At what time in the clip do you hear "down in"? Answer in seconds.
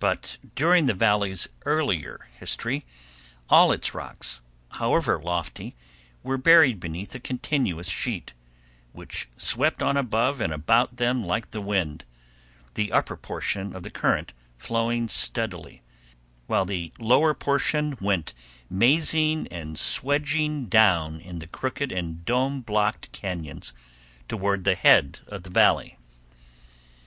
20.66-21.38